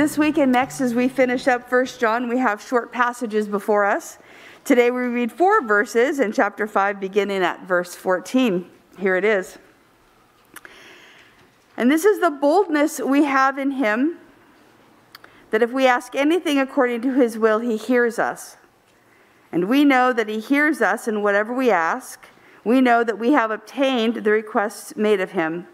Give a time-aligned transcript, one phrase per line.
[0.00, 3.84] This week and next, as we finish up 1 John, we have short passages before
[3.84, 4.16] us.
[4.64, 8.64] Today we read four verses in chapter 5, beginning at verse 14.
[8.98, 9.58] Here it is.
[11.76, 14.16] And this is the boldness we have in him
[15.50, 18.56] that if we ask anything according to his will, he hears us.
[19.52, 22.26] And we know that he hears us in whatever we ask.
[22.64, 25.66] We know that we have obtained the requests made of him.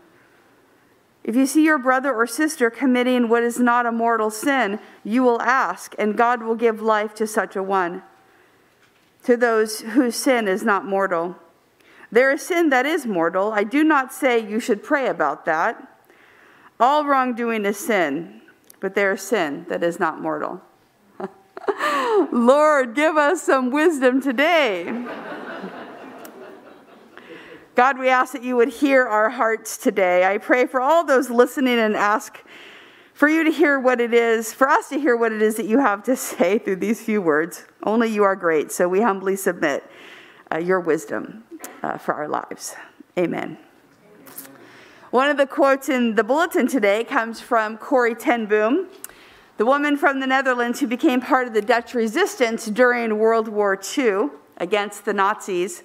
[1.27, 5.25] If you see your brother or sister committing what is not a mortal sin, you
[5.25, 8.05] will ask, and God will give life to such a one,
[9.25, 11.35] to those whose sin is not mortal.
[12.13, 13.53] There is sin that is mortal.
[13.53, 15.99] I do not say you should pray about that.
[16.79, 18.43] All wrongdoing is sin,
[18.79, 20.63] but there is sin that is not mortal.
[22.31, 25.07] Lord, give us some wisdom today.
[27.77, 30.25] God, we ask that you would hear our hearts today.
[30.25, 32.43] I pray for all those listening and ask
[33.13, 35.67] for you to hear what it is, for us to hear what it is that
[35.67, 37.67] you have to say through these few words.
[37.83, 39.85] Only you are great, so we humbly submit
[40.51, 41.45] uh, your wisdom
[41.83, 42.75] uh, for our lives.
[43.19, 43.59] Amen.
[45.11, 48.87] One of the quotes in the bulletin today comes from Corrie ten Boom,
[49.59, 53.79] the woman from the Netherlands who became part of the Dutch resistance during World War
[53.99, 55.83] II against the Nazis.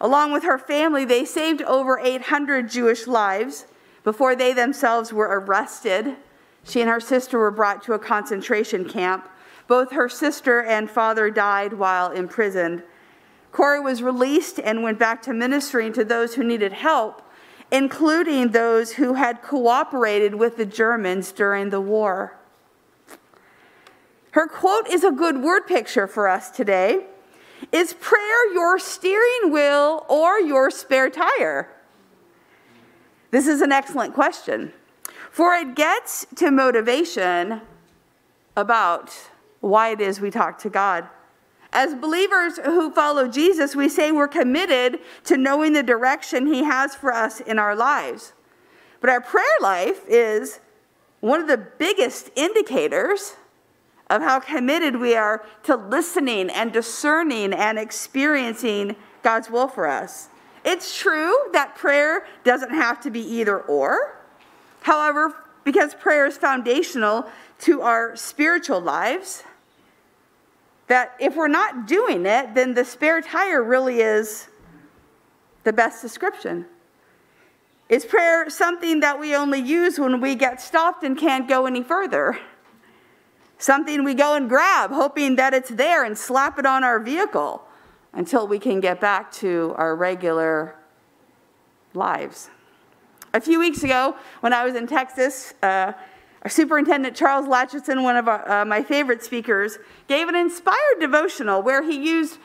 [0.00, 3.66] Along with her family, they saved over 800 Jewish lives
[4.04, 6.16] before they themselves were arrested.
[6.64, 9.28] She and her sister were brought to a concentration camp.
[9.66, 12.82] Both her sister and father died while imprisoned.
[13.52, 17.22] Corrie was released and went back to ministering to those who needed help,
[17.72, 22.36] including those who had cooperated with the Germans during the war.
[24.32, 27.06] Her quote is a good word picture for us today.
[27.72, 31.68] Is prayer your steering wheel or your spare tire?
[33.30, 34.72] This is an excellent question,
[35.30, 37.60] for it gets to motivation
[38.56, 39.12] about
[39.60, 41.08] why it is we talk to God.
[41.72, 46.94] As believers who follow Jesus, we say we're committed to knowing the direction He has
[46.94, 48.32] for us in our lives.
[49.00, 50.60] But our prayer life is
[51.20, 53.34] one of the biggest indicators
[54.08, 60.28] of how committed we are to listening and discerning and experiencing God's will for us.
[60.64, 64.16] It's true that prayer doesn't have to be either or.
[64.82, 65.34] However,
[65.64, 67.26] because prayer is foundational
[67.60, 69.42] to our spiritual lives,
[70.86, 74.48] that if we're not doing it, then the spare tire really is
[75.64, 76.66] the best description.
[77.88, 81.82] Is prayer something that we only use when we get stopped and can't go any
[81.82, 82.38] further?
[83.58, 87.62] Something we go and grab, hoping that it's there and slap it on our vehicle
[88.12, 90.76] until we can get back to our regular
[91.94, 92.50] lives.
[93.32, 95.92] A few weeks ago, when I was in Texas, uh,
[96.42, 101.62] our superintendent, Charles Latchison, one of our, uh, my favorite speakers, gave an inspired devotional
[101.62, 102.38] where he used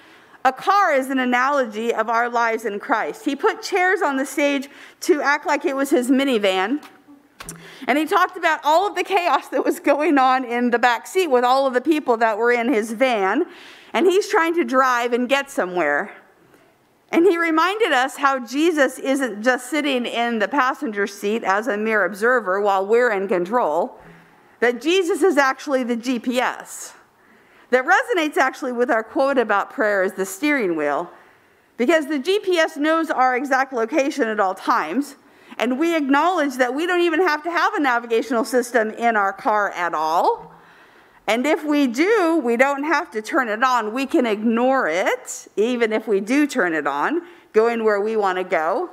[0.43, 3.25] a car as an analogy of our lives in Christ.
[3.25, 4.69] He put chairs on the stage
[5.01, 6.83] to act like it was his minivan
[7.87, 11.07] and he talked about all of the chaos that was going on in the back
[11.07, 13.45] seat with all of the people that were in his van.
[13.93, 16.15] And he's trying to drive and get somewhere.
[17.11, 21.75] And he reminded us how Jesus isn't just sitting in the passenger seat as a
[21.75, 23.99] mere observer while we're in control,
[24.61, 26.93] that Jesus is actually the GPS.
[27.71, 31.11] That resonates actually with our quote about prayer as the steering wheel,
[31.75, 35.17] because the GPS knows our exact location at all times.
[35.61, 39.31] And we acknowledge that we don't even have to have a navigational system in our
[39.31, 40.51] car at all.
[41.27, 43.93] And if we do, we don't have to turn it on.
[43.93, 47.21] We can ignore it, even if we do turn it on,
[47.53, 48.89] going where we want to go.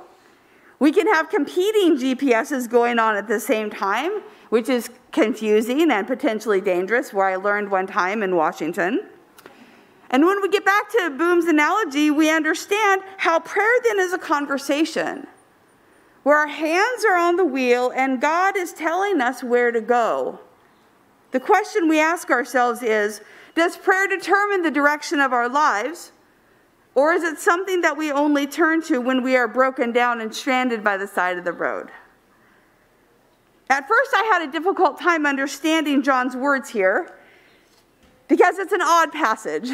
[0.77, 6.05] We can have competing GPSs going on at the same time, which is confusing and
[6.05, 9.07] potentially dangerous, where I learned one time in Washington.
[10.11, 14.19] And when we get back to Boom's analogy, we understand how prayer then is a
[14.19, 15.25] conversation
[16.23, 20.39] where our hands are on the wheel and God is telling us where to go.
[21.31, 23.21] The question we ask ourselves is
[23.55, 26.11] Does prayer determine the direction of our lives?
[26.95, 30.33] Or is it something that we only turn to when we are broken down and
[30.33, 31.91] stranded by the side of the road?
[33.69, 37.15] At first, I had a difficult time understanding John's words here
[38.27, 39.69] because it's an odd passage.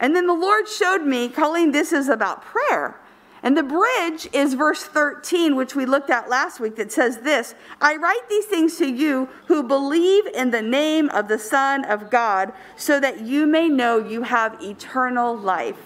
[0.00, 3.00] And then the Lord showed me, calling this is about prayer.
[3.42, 7.54] And the bridge is verse 13, which we looked at last week, that says this
[7.80, 12.10] I write these things to you who believe in the name of the Son of
[12.10, 15.76] God, so that you may know you have eternal life.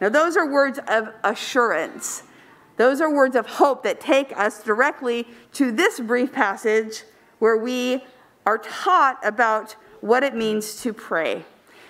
[0.00, 2.24] Now, those are words of assurance.
[2.76, 7.04] Those are words of hope that take us directly to this brief passage
[7.38, 8.04] where we
[8.44, 11.44] are taught about what it means to pray.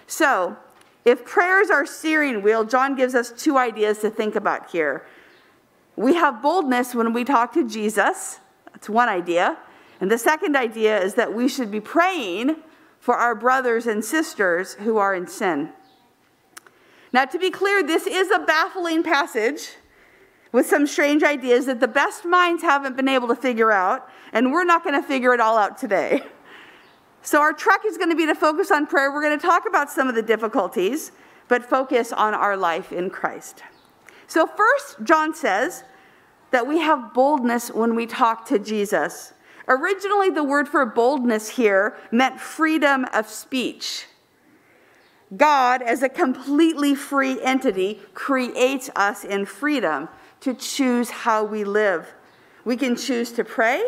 [0.06, 0.56] So,
[1.04, 5.04] if prayer is our steering wheel, John gives us two ideas to think about here.
[5.96, 8.38] We have boldness when we talk to Jesus.
[8.72, 9.58] That's one idea.
[10.00, 12.56] And the second idea is that we should be praying
[12.98, 15.70] for our brothers and sisters who are in sin.
[17.12, 19.72] Now, to be clear, this is a baffling passage
[20.50, 24.52] with some strange ideas that the best minds haven't been able to figure out, and
[24.52, 26.22] we're not going to figure it all out today.
[27.24, 29.12] So, our trek is going to be to focus on prayer.
[29.12, 31.12] We're going to talk about some of the difficulties,
[31.46, 33.62] but focus on our life in Christ.
[34.26, 35.84] So, first, John says
[36.50, 39.32] that we have boldness when we talk to Jesus.
[39.68, 44.06] Originally, the word for boldness here meant freedom of speech.
[45.36, 50.08] God, as a completely free entity, creates us in freedom
[50.40, 52.12] to choose how we live.
[52.64, 53.84] We can choose to pray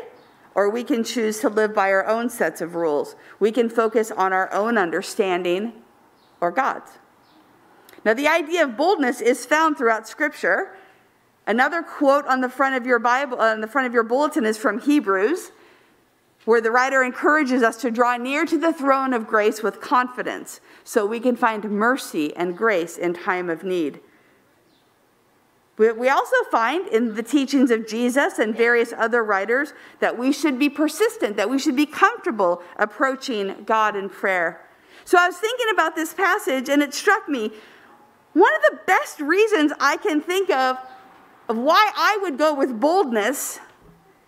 [0.54, 3.16] or we can choose to live by our own sets of rules.
[3.40, 5.72] We can focus on our own understanding
[6.40, 6.92] or God's.
[8.04, 10.76] Now, the idea of boldness is found throughout Scripture.
[11.46, 14.58] Another quote on the front of your Bible, on the front of your bulletin, is
[14.58, 15.52] from Hebrews,
[16.44, 20.60] where the writer encourages us to draw near to the throne of grace with confidence,
[20.84, 24.00] so we can find mercy and grace in time of need.
[25.76, 30.56] We also find in the teachings of Jesus and various other writers that we should
[30.56, 34.60] be persistent, that we should be comfortable approaching God in prayer.
[35.04, 37.52] So I was thinking about this passage and it struck me
[38.34, 40.78] one of the best reasons I can think of
[41.48, 43.58] of why I would go with boldness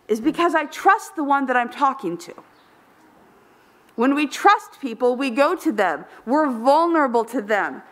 [0.08, 2.34] is because I trust the one that I'm talking to.
[3.94, 6.04] When we trust people, we go to them.
[6.26, 7.82] We're vulnerable to them.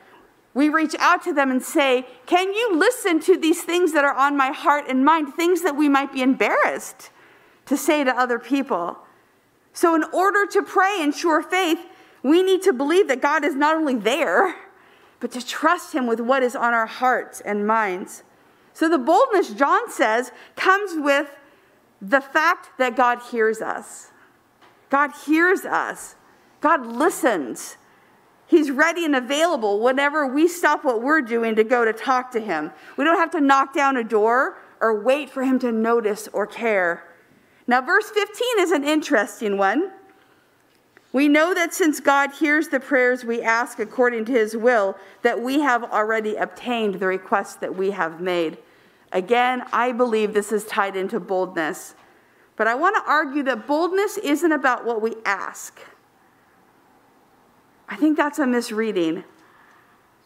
[0.55, 4.15] We reach out to them and say, Can you listen to these things that are
[4.15, 7.11] on my heart and mind, things that we might be embarrassed
[7.67, 8.97] to say to other people?
[9.73, 11.85] So, in order to pray in sure faith,
[12.23, 14.55] we need to believe that God is not only there,
[15.19, 18.23] but to trust Him with what is on our hearts and minds.
[18.73, 21.29] So, the boldness, John says, comes with
[22.01, 24.13] the fact that God hears us.
[24.91, 26.15] God hears us.
[26.61, 27.77] God listens.
[28.55, 32.41] He's ready and available whenever we stop what we're doing to go to talk to
[32.41, 32.71] him.
[32.97, 36.47] We don't have to knock down a door or wait for him to notice or
[36.47, 37.03] care.
[37.67, 39.91] Now, verse 15 is an interesting one.
[41.13, 45.43] We know that since God hears the prayers we ask according to his will, that
[45.43, 48.59] we have already obtained the request that we have made.
[49.11, 51.97] Again, I believe this is tied into boldness.
[52.55, 55.81] But I want to argue that boldness isn't about what we ask.
[57.89, 59.25] I think that's a misreading.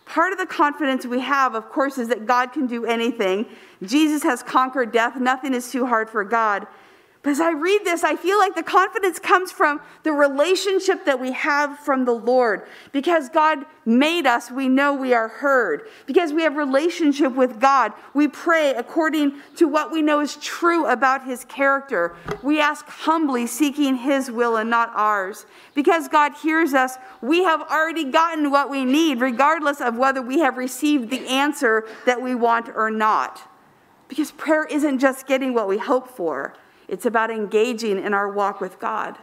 [0.04, 3.46] Part of the confidence we have, of course, is that God can do anything.
[3.82, 5.16] Jesus has conquered death.
[5.16, 6.66] Nothing is too hard for God.
[7.22, 11.20] But as I read this, I feel like the confidence comes from the relationship that
[11.20, 12.62] we have from the Lord.
[12.92, 15.88] Because God made us, we know we are heard.
[16.06, 20.86] Because we have relationship with God, we pray according to what we know is true
[20.86, 22.14] about his character.
[22.40, 25.44] We ask humbly, seeking his will and not ours.
[25.74, 30.38] Because God hears us, we have already gotten what we need, regardless of whether we
[30.38, 33.42] have received the answer that we want or not.
[34.06, 36.54] Because prayer isn't just getting what we hope for.
[36.88, 39.18] It's about engaging in our walk with God.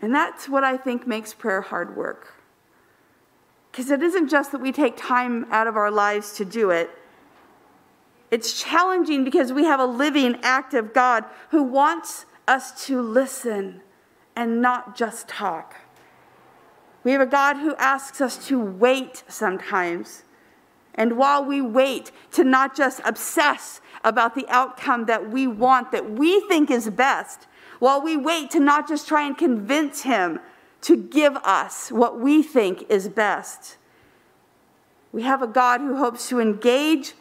[0.00, 2.34] And that's what I think makes prayer hard work.
[3.70, 6.90] Because it isn't just that we take time out of our lives to do it,
[8.30, 13.80] it's challenging because we have a living, active God who wants us to listen
[14.36, 15.74] and not just talk.
[17.04, 20.24] We have a God who asks us to wait sometimes.
[20.94, 26.10] And while we wait, to not just obsess about the outcome that we want, that
[26.10, 27.46] we think is best,
[27.78, 30.40] while we wait to not just try and convince Him
[30.82, 33.76] to give us what we think is best.
[35.12, 37.14] We have a God who hopes to engage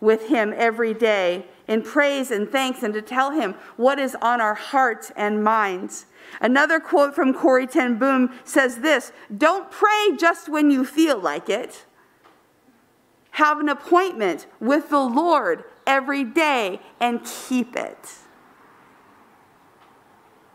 [0.00, 4.40] with Him every day in praise and thanks and to tell Him what is on
[4.40, 6.06] our hearts and minds.
[6.40, 11.48] Another quote from Corrie Ten Boom says this Don't pray just when you feel like
[11.48, 11.84] it.
[13.32, 18.14] Have an appointment with the Lord every day and keep it.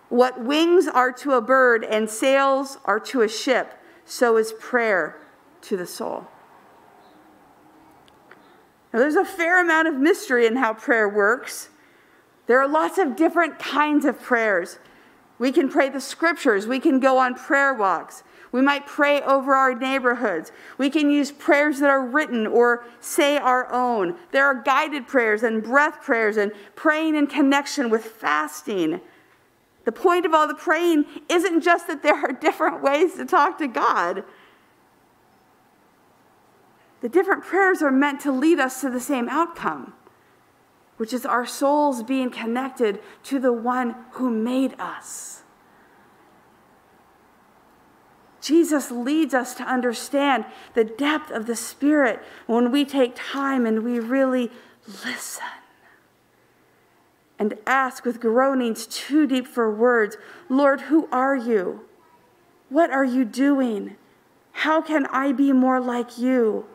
[0.08, 3.74] What wings are to a bird and sails are to a ship,
[4.06, 5.20] so is prayer
[5.63, 6.25] to the soul.
[8.94, 11.68] Now, there's a fair amount of mystery in how prayer works.
[12.48, 14.80] There are lots of different kinds of prayers.
[15.38, 18.24] We can pray the scriptures, we can go on prayer walks,
[18.55, 20.53] we might pray over our neighborhoods.
[20.77, 24.15] We can use prayers that are written or say our own.
[24.31, 29.01] There are guided prayers and breath prayers and praying in connection with fasting.
[29.83, 33.57] The point of all the praying isn't just that there are different ways to talk
[33.57, 34.24] to God.
[37.01, 39.93] The different prayers are meant to lead us to the same outcome,
[40.95, 45.43] which is our souls being connected to the one who made us.
[48.46, 53.84] Jesus leads us to understand the depth of the Spirit when we take time and
[53.84, 54.52] we really
[55.04, 55.44] listen
[57.40, 61.86] and ask with groanings too deep for words Lord, who are you?
[62.70, 63.96] What are you doing?
[64.52, 66.68] How can I be more like you?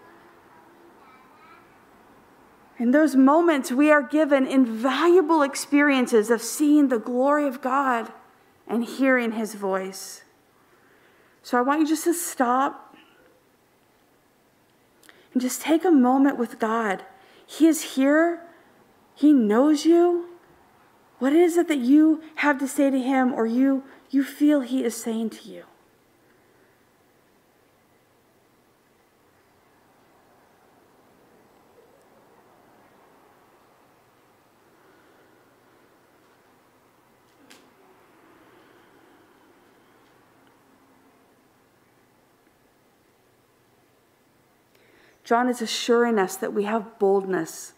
[2.81, 8.12] In those moments, we are given invaluable experiences of seeing the glory of God
[8.67, 10.25] and hearing his voice.
[11.42, 12.97] So I want you just to stop
[15.32, 17.04] and just take a moment with God.
[17.47, 18.42] He is here,
[19.14, 20.26] He knows you.
[21.18, 24.85] What is it that you have to say to Him or you, you feel He
[24.85, 25.64] is saying to you?
[45.30, 47.75] John is assuring us that we have boldness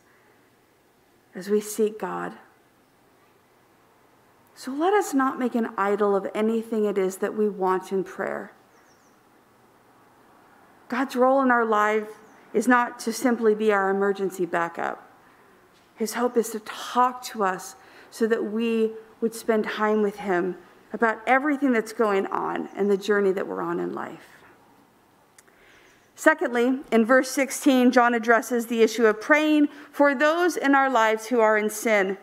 [1.35, 2.33] as we seek God.
[4.55, 8.05] So let us not make an idol of anything it is that we want in
[8.05, 8.53] prayer.
[10.89, 12.09] God's role in our life
[12.55, 15.07] is not to simply be our emergency backup.
[15.95, 17.77] His hope is to talk to us
[18.11, 20.57] so that we would spend time with Him
[20.91, 24.32] about everything that's going on and the journey that we're on in life.
[26.23, 31.27] Secondly, in verse 16, John addresses the issue of praying for those in our lives
[31.27, 32.17] who are in sin.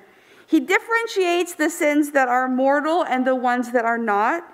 [0.47, 4.45] He differentiates the sins that are mortal and the ones that are not.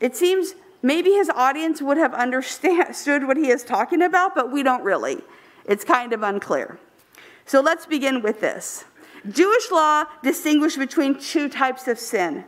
[0.00, 4.62] It seems maybe his audience would have understood what he is talking about, but we
[4.62, 5.18] don't really.
[5.66, 6.78] It's kind of unclear.
[7.44, 8.86] So let's begin with this.
[9.30, 12.46] Jewish law distinguished between two types of sin.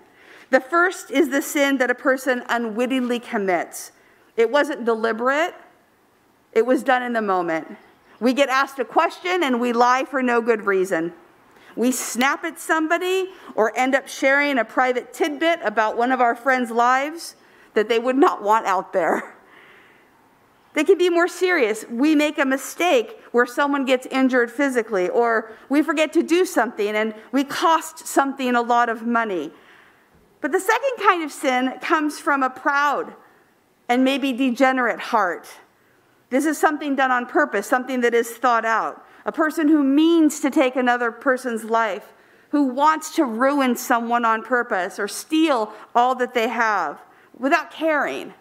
[0.49, 3.93] The first is the sin that a person unwittingly commits.
[4.39, 5.55] It wasn't deliberate,
[6.53, 7.77] it was done in the moment.
[8.21, 11.13] We get asked a question and we lie for no good reason.
[11.77, 16.35] We snap at somebody or end up sharing a private tidbit about one of our
[16.35, 17.37] friends' lives
[17.75, 19.35] that they would not want out there.
[20.75, 21.85] They can be more serious.
[21.89, 26.95] We make a mistake where someone gets injured physically, or we forget to do something
[26.95, 29.51] and we cost something a lot of money.
[30.41, 33.15] But the second kind of sin comes from a proud
[33.89, 35.49] and maybe degenerate heart.
[36.31, 39.05] This is something done on purpose, something that is thought out.
[39.25, 42.13] A person who means to take another person's life,
[42.51, 47.01] who wants to ruin someone on purpose or steal all that they have
[47.39, 48.35] without caring.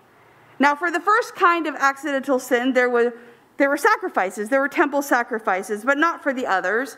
[0.59, 3.13] Now, for the first kind of accidental sin, there were,
[3.57, 6.97] there were sacrifices, there were temple sacrifices, but not for the others.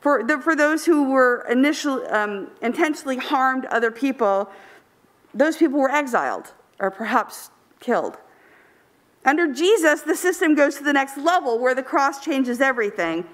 [0.00, 4.50] For, the, for those who were initially um, intentionally harmed other people,
[5.32, 7.50] those people were exiled or perhaps
[7.80, 8.18] killed.
[9.24, 13.24] Under Jesus, the system goes to the next level where the cross changes everything.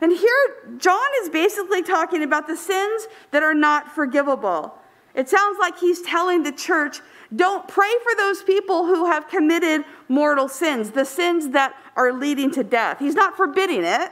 [0.00, 4.74] And here, John is basically talking about the sins that are not forgivable.
[5.14, 7.00] It sounds like he's telling the church
[7.34, 12.50] don't pray for those people who have committed mortal sins, the sins that are leading
[12.52, 12.98] to death.
[12.98, 14.10] He's not forbidding it,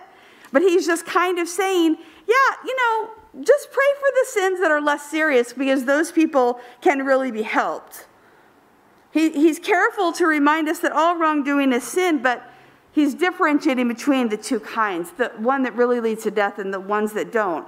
[0.53, 3.11] but he's just kind of saying, yeah, you know,
[3.43, 7.43] just pray for the sins that are less serious because those people can really be
[7.43, 8.08] helped.
[9.11, 12.43] He, he's careful to remind us that all wrongdoing is sin, but
[12.93, 16.81] he's differentiating between the two kinds the one that really leads to death and the
[16.81, 17.67] ones that don't.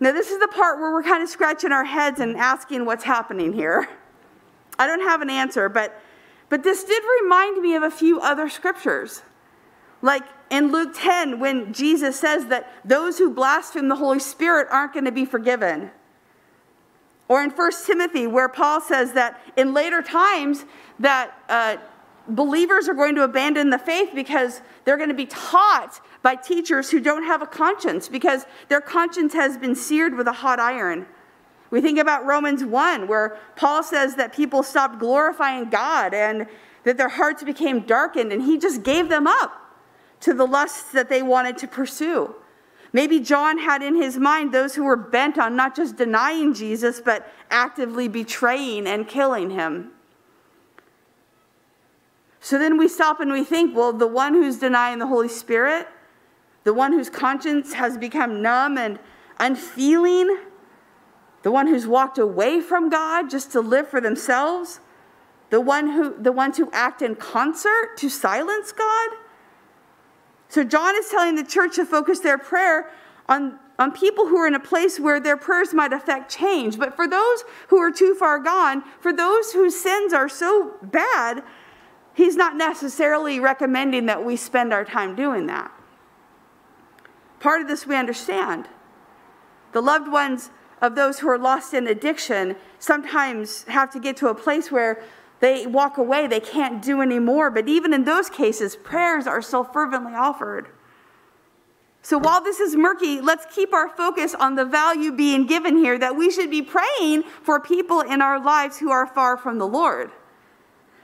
[0.00, 3.04] Now, this is the part where we're kind of scratching our heads and asking what's
[3.04, 3.88] happening here.
[4.78, 6.00] I don't have an answer, but,
[6.48, 9.22] but this did remind me of a few other scriptures.
[10.02, 14.92] Like in Luke 10, when Jesus says that those who blaspheme the Holy Spirit aren't
[14.92, 15.90] going to be forgiven.
[17.28, 20.64] Or in 1 Timothy, where Paul says that in later times
[20.98, 21.76] that uh,
[22.28, 26.90] believers are going to abandon the faith because they're going to be taught by teachers
[26.90, 31.06] who don't have a conscience because their conscience has been seared with a hot iron.
[31.70, 36.46] We think about Romans 1, where Paul says that people stopped glorifying God and
[36.84, 39.52] that their hearts became darkened, and he just gave them up
[40.20, 42.34] to the lusts that they wanted to pursue.
[42.94, 47.00] Maybe John had in his mind those who were bent on not just denying Jesus,
[47.00, 49.90] but actively betraying and killing him.
[52.38, 55.88] So then we stop and we think, well, the one who's denying the Holy Spirit,
[56.62, 59.00] the one whose conscience has become numb and
[59.40, 60.38] unfeeling,
[61.42, 64.78] the one who's walked away from God just to live for themselves,
[65.50, 69.10] the one who the ones who act in concert to silence God.
[70.54, 72.88] So John is telling the church to focus their prayer
[73.28, 76.78] on, on people who are in a place where their prayers might affect change.
[76.78, 81.42] But for those who are too far gone, for those whose sins are so bad,
[82.14, 85.72] he's not necessarily recommending that we spend our time doing that.
[87.40, 88.68] Part of this we understand.
[89.72, 94.28] The loved ones of those who are lost in addiction sometimes have to get to
[94.28, 95.02] a place where
[95.44, 97.50] they walk away, they can't do anymore.
[97.50, 100.68] But even in those cases, prayers are still fervently offered.
[102.00, 105.98] So while this is murky, let's keep our focus on the value being given here
[105.98, 109.66] that we should be praying for people in our lives who are far from the
[109.66, 110.12] Lord.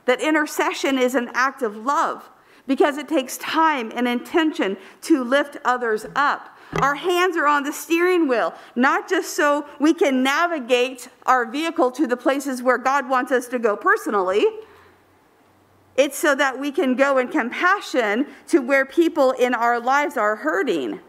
[0.07, 2.31] That intercession is an act of love
[2.67, 6.57] because it takes time and intention to lift others up.
[6.79, 11.91] Our hands are on the steering wheel, not just so we can navigate our vehicle
[11.93, 14.47] to the places where God wants us to go personally.
[15.97, 20.37] It's so that we can go in compassion to where people in our lives are
[20.37, 21.01] hurting.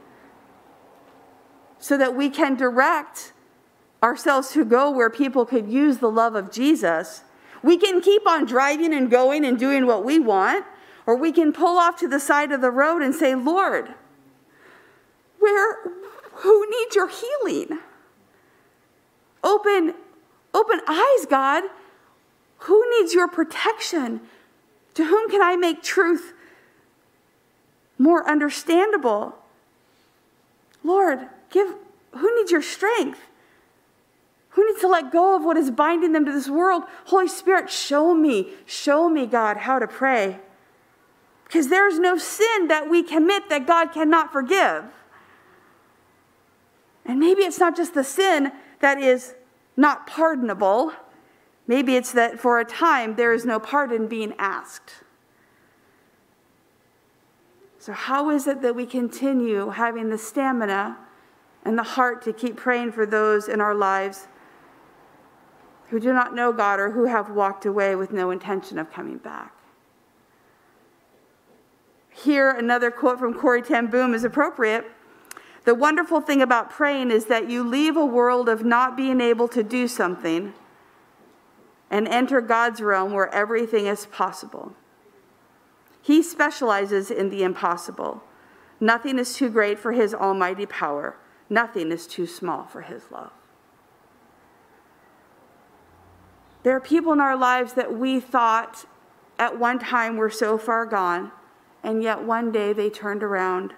[1.79, 3.31] So that we can direct
[4.01, 7.23] ourselves to go where people could use the love of Jesus.
[7.61, 10.65] We can keep on driving and going and doing what we want,
[11.05, 13.93] or we can pull off to the side of the road and say, Lord,
[15.41, 15.77] where
[16.35, 17.79] who needs your healing?
[19.43, 19.95] Open
[20.53, 21.63] open eyes, God.
[22.59, 24.21] Who needs your protection?
[24.93, 26.33] To whom can I make truth
[27.97, 29.35] more understandable?
[30.83, 31.75] Lord, give
[32.11, 33.19] who needs your strength?
[34.51, 36.83] Who needs to let go of what is binding them to this world?
[37.05, 40.39] Holy Spirit, show me, show me, God, how to pray.
[41.45, 44.83] Because there's no sin that we commit that God cannot forgive.
[47.05, 49.35] And maybe it's not just the sin that is
[49.77, 50.93] not pardonable,
[51.67, 55.03] maybe it's that for a time there is no pardon being asked.
[57.79, 60.99] So, how is it that we continue having the stamina
[61.65, 64.27] and the heart to keep praying for those in our lives
[65.89, 69.17] who do not know God or who have walked away with no intention of coming
[69.17, 69.53] back?
[72.11, 74.85] Here, another quote from Corrie ten is appropriate.
[75.63, 79.47] The wonderful thing about praying is that you leave a world of not being able
[79.49, 80.53] to do something
[81.89, 84.73] and enter God's realm where everything is possible.
[86.01, 88.23] He specializes in the impossible.
[88.79, 91.17] Nothing is too great for his almighty power,
[91.49, 93.31] nothing is too small for his love.
[96.63, 98.85] There are people in our lives that we thought
[99.37, 101.31] at one time were so far gone,
[101.83, 103.73] and yet one day they turned around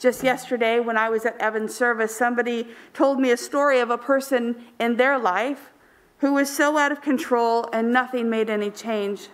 [0.00, 3.98] just yesterday, when I was at Evan's service, somebody told me a story of a
[3.98, 5.72] person in their life
[6.18, 9.28] who was so out of control and nothing made any change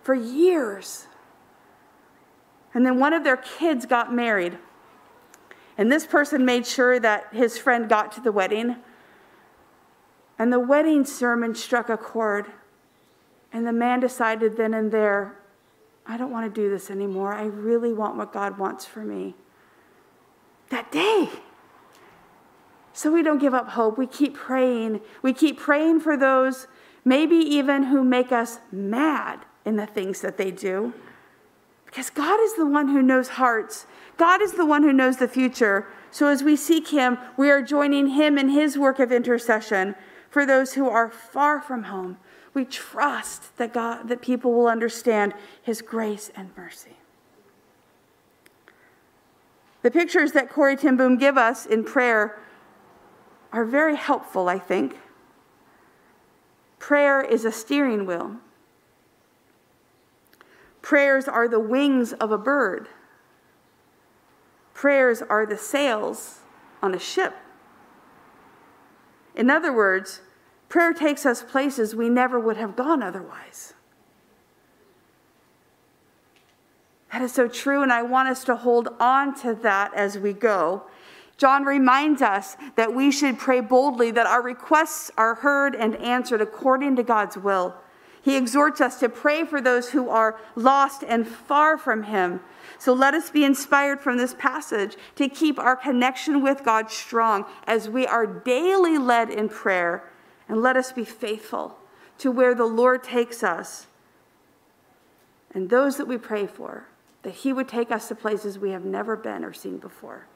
[0.00, 1.08] for years.
[2.72, 4.56] And then one of their kids got married.
[5.76, 8.76] And this person made sure that his friend got to the wedding.
[10.38, 12.46] And the wedding sermon struck a chord.
[13.52, 15.40] And the man decided then and there,
[16.06, 17.34] I don't want to do this anymore.
[17.34, 19.34] I really want what God wants for me
[20.70, 21.28] that day.
[22.92, 23.96] So we don't give up hope.
[23.96, 25.00] We keep praying.
[25.22, 26.66] We keep praying for those,
[27.04, 30.92] maybe even who make us mad in the things that they do.
[31.86, 35.28] Because God is the one who knows hearts, God is the one who knows the
[35.28, 35.86] future.
[36.10, 39.94] So as we seek Him, we are joining Him in His work of intercession
[40.30, 42.18] for those who are far from home.
[42.54, 46.97] We trust that God that people will understand his grace and mercy.
[49.82, 52.38] The pictures that Corrie ten Boom give us in prayer
[53.52, 54.98] are very helpful, I think.
[56.78, 58.36] Prayer is a steering wheel.
[60.82, 62.88] Prayers are the wings of a bird.
[64.74, 66.40] Prayers are the sails
[66.82, 67.34] on a ship.
[69.34, 70.20] In other words,
[70.68, 73.74] prayer takes us places we never would have gone otherwise.
[77.12, 80.32] That is so true, and I want us to hold on to that as we
[80.32, 80.82] go.
[81.38, 86.42] John reminds us that we should pray boldly, that our requests are heard and answered
[86.42, 87.74] according to God's will.
[88.20, 92.40] He exhorts us to pray for those who are lost and far from Him.
[92.78, 97.46] So let us be inspired from this passage to keep our connection with God strong
[97.66, 100.10] as we are daily led in prayer.
[100.48, 101.78] And let us be faithful
[102.18, 103.86] to where the Lord takes us
[105.54, 106.86] and those that we pray for
[107.22, 110.26] that He would take us to places we have never been or seen before.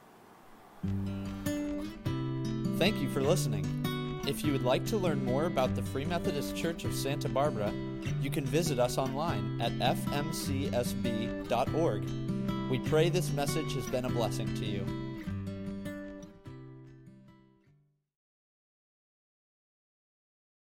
[2.77, 3.65] Thank you for listening.
[4.27, 7.73] If you would like to learn more about the Free Methodist Church of Santa Barbara,
[8.21, 10.69] you can visit us online at fmcsb.org.
[12.69, 14.85] We pray this message has been a blessing to you.